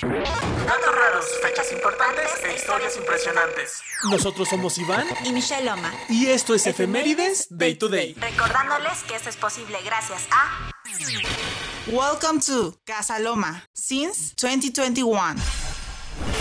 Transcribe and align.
Datos 0.00 0.94
raros, 0.94 1.24
fechas 1.42 1.72
importantes 1.72 2.30
e 2.44 2.54
historias 2.54 2.96
impresionantes. 2.96 3.82
Nosotros 4.04 4.48
somos 4.48 4.78
Iván 4.78 5.06
y 5.24 5.32
Michelle 5.32 5.64
Loma. 5.64 5.92
Y 6.08 6.28
esto 6.28 6.54
es 6.54 6.68
Efemérides 6.68 7.48
Day 7.50 7.74
to 7.74 7.88
Day. 7.88 8.14
Recordándoles 8.14 9.02
que 9.08 9.16
esto 9.16 9.28
es 9.28 9.36
posible 9.36 9.76
gracias 9.84 10.28
a. 10.30 10.70
Welcome 11.88 12.40
to 12.46 12.76
Casa 12.84 13.18
Loma 13.18 13.64
since 13.72 14.34
2021. 14.40 15.04
Hoy, 15.10 15.34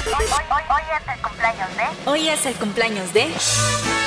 hoy, 0.06 0.26
hoy, 0.52 0.64
hoy 0.70 0.84
es 0.96 1.16
el 1.16 1.22
cumpleaños 1.22 1.70
de. 1.76 2.10
Hoy 2.12 2.30
es 2.30 2.46
el 2.46 2.56
cumpleaños 2.56 3.14
de. 3.14 4.07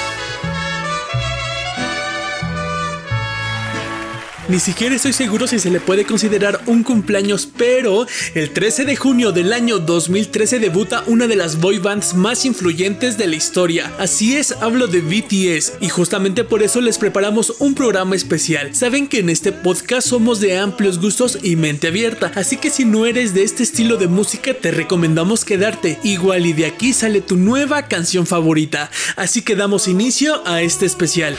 Ni 4.51 4.59
siquiera 4.59 4.97
estoy 4.97 5.13
seguro 5.13 5.47
si 5.47 5.61
se 5.61 5.71
le 5.71 5.79
puede 5.79 6.05
considerar 6.05 6.61
un 6.67 6.83
cumpleaños, 6.83 7.49
pero 7.57 8.05
el 8.35 8.51
13 8.51 8.85
de 8.85 8.97
junio 8.97 9.31
del 9.31 9.53
año 9.53 9.79
2013 9.79 10.59
debuta 10.59 11.05
una 11.07 11.29
de 11.29 11.37
las 11.37 11.61
boy 11.61 11.79
bands 11.79 12.15
más 12.15 12.45
influyentes 12.45 13.17
de 13.17 13.29
la 13.29 13.37
historia. 13.37 13.93
Así 14.01 14.37
es, 14.37 14.51
hablo 14.61 14.89
de 14.89 15.03
BTS 15.03 15.75
y 15.81 15.89
justamente 15.89 16.43
por 16.43 16.65
eso 16.65 16.81
les 16.81 16.99
preparamos 16.99 17.55
un 17.61 17.77
programa 17.77 18.17
especial. 18.17 18.75
Saben 18.75 19.07
que 19.07 19.21
en 19.21 19.31
este 19.31 19.53
podcast 19.53 20.09
somos 20.09 20.41
de 20.41 20.59
amplios 20.59 20.99
gustos 20.99 21.39
y 21.45 21.55
mente 21.55 21.87
abierta, 21.87 22.33
así 22.35 22.57
que 22.57 22.71
si 22.71 22.85
no 22.85 23.07
eres 23.07 23.35
de 23.35 23.45
este 23.45 23.63
estilo 23.63 23.99
de 23.99 24.09
música 24.09 24.53
te 24.53 24.73
recomendamos 24.73 25.45
quedarte. 25.45 26.01
Igual 26.03 26.47
y 26.47 26.55
de 26.55 26.67
aquí 26.67 26.93
sale 26.93 27.21
tu 27.21 27.37
nueva 27.37 27.87
canción 27.87 28.27
favorita. 28.27 28.91
Así 29.15 29.43
que 29.43 29.55
damos 29.55 29.87
inicio 29.87 30.43
a 30.45 30.61
este 30.61 30.87
especial. 30.87 31.39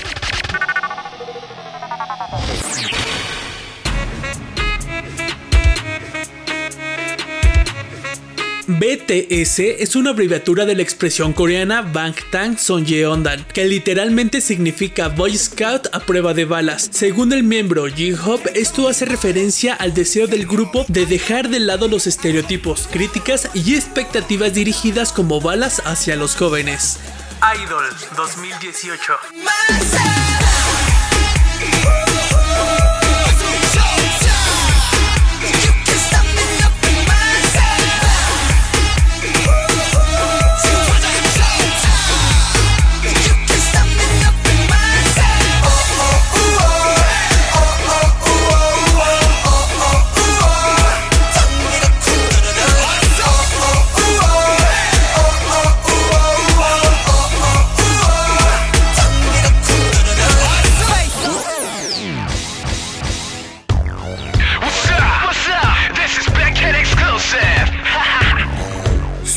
BTS 8.79 9.59
es 9.59 9.95
una 9.95 10.11
abreviatura 10.11 10.65
de 10.65 10.75
la 10.75 10.81
expresión 10.81 11.33
coreana 11.33 11.81
Bangtan 11.81 12.57
Sonjeondan, 12.57 13.45
que 13.53 13.65
literalmente 13.65 14.41
significa 14.41 15.07
Boy 15.07 15.37
Scout 15.37 15.87
a 15.93 15.99
prueba 15.99 16.33
de 16.33 16.45
balas. 16.45 16.89
Según 16.91 17.33
el 17.33 17.43
miembro 17.43 17.83
J-Hope, 17.87 18.59
esto 18.59 18.87
hace 18.87 19.05
referencia 19.05 19.73
al 19.73 19.93
deseo 19.93 20.27
del 20.27 20.45
grupo 20.45 20.85
de 20.87 21.05
dejar 21.05 21.49
de 21.49 21.59
lado 21.59 21.87
los 21.87 22.07
estereotipos, 22.07 22.87
críticas 22.91 23.49
y 23.53 23.75
expectativas 23.75 24.53
dirigidas 24.53 25.11
como 25.11 25.41
balas 25.41 25.81
hacia 25.85 26.15
los 26.15 26.35
jóvenes. 26.35 26.99
Idol 27.41 27.85
2018 28.15 29.13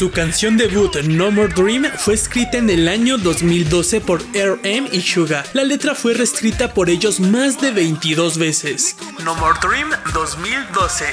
Su 0.05 0.11
canción 0.11 0.59
debut 0.59 0.95
No 1.05 1.31
More 1.31 1.49
Dream 1.55 1.87
fue 1.97 2.13
escrita 2.13 2.59
en 2.59 2.69
el 2.69 2.89
año 2.89 3.17
2012 3.17 4.03
por 4.03 4.21
RM 4.35 4.91
y 4.93 5.01
Suga. 5.01 5.45
La 5.55 5.65
letra 5.65 5.95
fue 5.95 6.13
reescrita 6.13 6.75
por 6.75 6.91
ellos 6.91 7.21
más 7.21 7.59
de 7.59 7.71
22 7.71 8.37
veces. 8.37 8.97
No 9.25 9.35
More 9.37 9.59
Dream 9.63 9.89
2012. 10.13 11.07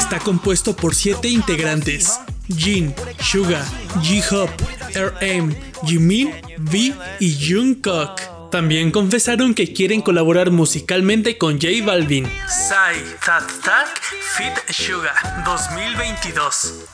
Está 0.00 0.18
compuesto 0.18 0.74
por 0.74 0.94
siete 0.94 1.28
integrantes: 1.28 2.18
Jin, 2.56 2.94
Suga, 3.20 3.62
J-Hope, 3.96 4.64
RM, 4.94 5.54
Jimin, 5.84 6.32
V 6.58 6.94
y 7.20 7.38
Jungkook. 7.38 8.50
También 8.50 8.92
confesaron 8.92 9.52
que 9.54 9.74
quieren 9.74 10.00
colaborar 10.00 10.50
musicalmente 10.50 11.36
con 11.36 11.60
J 11.60 11.84
Balvin. 11.84 12.26
Sai 12.48 12.96
Tat 13.24 13.44
Tak 13.62 14.00
Fit 14.36 14.54
Suga 14.72 15.12
2022. 15.44 16.86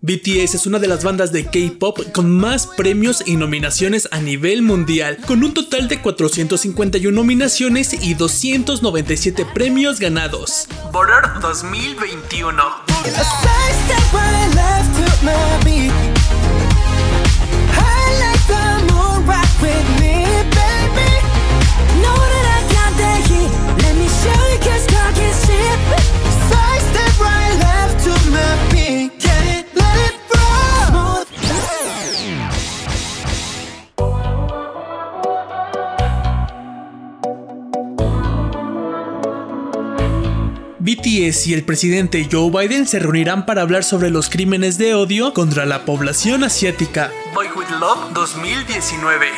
BTS 0.00 0.54
es 0.54 0.66
una 0.66 0.78
de 0.78 0.88
las 0.88 1.04
bandas 1.04 1.32
de 1.32 1.44
K-pop 1.44 2.12
con 2.12 2.30
más 2.30 2.66
premios 2.66 3.22
y 3.26 3.36
nominaciones 3.36 4.08
a 4.10 4.18
nivel 4.18 4.62
mundial, 4.62 5.18
con 5.26 5.44
un 5.44 5.54
total 5.54 5.88
de 5.88 6.00
451 6.02 7.14
nominaciones 7.14 7.92
y 7.92 8.14
297 8.14 9.46
premios 9.54 10.00
ganados. 10.00 10.66
Border 10.92 11.24
2021. 11.40 12.62
BTS 40.84 41.46
y 41.46 41.54
el 41.54 41.64
presidente 41.64 42.28
Joe 42.30 42.50
Biden 42.50 42.86
se 42.86 42.98
reunirán 42.98 43.46
para 43.46 43.62
hablar 43.62 43.84
sobre 43.84 44.10
los 44.10 44.28
crímenes 44.28 44.76
de 44.76 44.92
odio 44.94 45.32
contra 45.32 45.64
la 45.64 45.86
población 45.86 46.44
asiática. 46.44 47.10
Boy 47.34 47.46
with 47.56 47.70
Love 47.80 48.12
2019. 48.12 49.28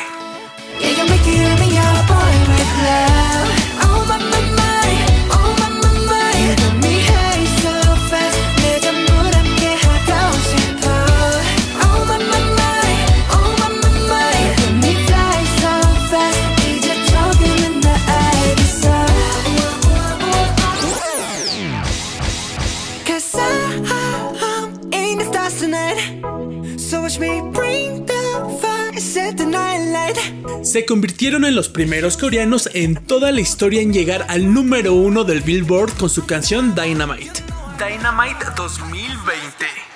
Se 30.67 30.85
convirtieron 30.85 31.45
en 31.45 31.55
los 31.55 31.69
primeros 31.69 32.17
coreanos 32.17 32.69
en 32.73 32.95
toda 32.95 33.31
la 33.31 33.39
historia 33.39 33.81
en 33.81 33.93
llegar 33.93 34.25
al 34.27 34.53
número 34.53 34.93
uno 34.93 35.23
del 35.23 35.41
Billboard 35.41 35.93
con 35.93 36.09
su 36.09 36.25
canción 36.25 36.75
Dynamite. 36.75 37.41
Dynamite 37.79 38.45
2020. 38.55 39.86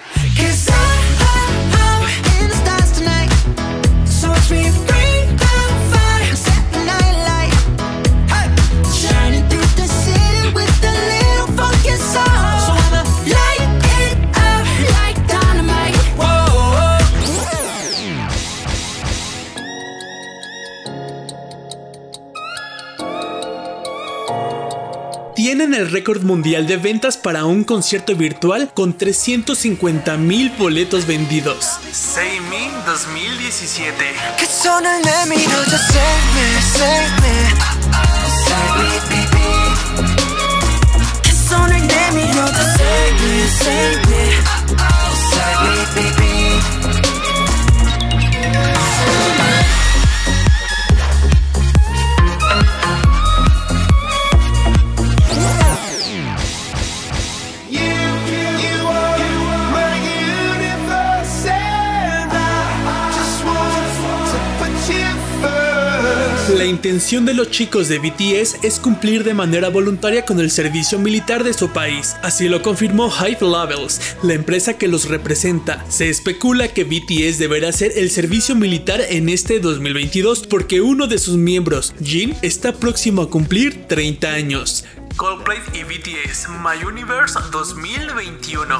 Tienen 25.71 25.87
el 25.87 25.91
récord 25.91 26.23
mundial 26.23 26.67
de 26.67 26.77
ventas 26.77 27.17
para 27.17 27.45
un 27.45 27.63
concierto 27.63 28.15
virtual 28.15 28.71
con 28.73 28.97
350 28.97 30.17
mil 30.17 30.49
boletos 30.57 31.05
vendidos. 31.05 31.65
Seimin 31.91 32.71
2017. 32.85 33.93
La 66.61 66.67
intención 66.67 67.25
de 67.25 67.33
los 67.33 67.49
chicos 67.49 67.87
de 67.87 67.97
BTS 67.97 68.63
es 68.63 68.79
cumplir 68.79 69.23
de 69.23 69.33
manera 69.33 69.69
voluntaria 69.69 70.25
con 70.25 70.39
el 70.39 70.51
servicio 70.51 70.99
militar 70.99 71.43
de 71.43 71.53
su 71.53 71.69
país, 71.69 72.15
así 72.21 72.47
lo 72.47 72.61
confirmó 72.61 73.09
Hype 73.09 73.43
Levels, 73.43 73.99
la 74.21 74.35
empresa 74.35 74.77
que 74.77 74.87
los 74.87 75.09
representa. 75.09 75.83
Se 75.89 76.07
especula 76.07 76.67
que 76.67 76.83
BTS 76.83 77.39
deberá 77.39 77.69
hacer 77.69 77.93
el 77.95 78.11
servicio 78.11 78.55
militar 78.55 79.01
en 79.09 79.29
este 79.29 79.59
2022 79.59 80.45
porque 80.45 80.81
uno 80.81 81.07
de 81.07 81.17
sus 81.17 81.35
miembros, 81.35 81.95
Jin, 81.99 82.35
está 82.43 82.73
próximo 82.73 83.23
a 83.23 83.29
cumplir 83.31 83.87
30 83.87 84.31
años. 84.31 84.85
Coldplay 85.17 85.57
y 85.73 85.81
BTS 85.83 86.47
My 86.61 86.85
Universe 86.85 87.39
2021. 87.51 88.77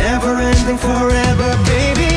Never 0.00 0.34
ending 0.40 0.78
forever, 0.78 1.56
baby. 1.64 2.10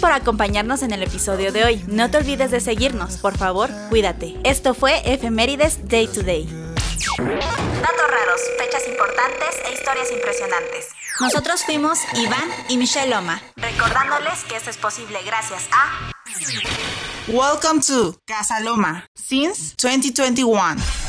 Por 0.00 0.10
acompañarnos 0.10 0.82
en 0.82 0.92
el 0.92 1.04
episodio 1.04 1.52
de 1.52 1.64
hoy. 1.64 1.84
No 1.86 2.10
te 2.10 2.18
olvides 2.18 2.50
de 2.50 2.60
seguirnos, 2.60 3.18
por 3.18 3.38
favor, 3.38 3.70
cuídate. 3.88 4.36
Esto 4.42 4.74
fue 4.74 5.00
Efemérides 5.04 5.88
Day 5.88 6.08
to 6.08 6.22
Day. 6.24 6.61
Datos 7.02 8.10
raros, 8.10 8.40
fechas 8.58 8.86
importantes 8.86 9.56
e 9.66 9.72
historias 9.72 10.12
impresionantes. 10.12 10.88
Nosotros 11.20 11.64
fuimos 11.64 11.98
Iván 12.14 12.48
y 12.68 12.76
Michelle 12.76 13.10
Loma. 13.10 13.42
Recordándoles 13.56 14.44
que 14.44 14.56
esto 14.56 14.70
es 14.70 14.76
posible 14.76 15.18
gracias 15.24 15.68
a... 15.72 16.12
Welcome 17.26 17.80
to 17.80 18.16
Casa 18.24 18.60
Loma 18.60 19.04
since 19.16 19.74
2021. 19.76 21.01